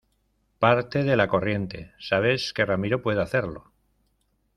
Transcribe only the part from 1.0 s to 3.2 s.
de la corriente, sabes que Ramiro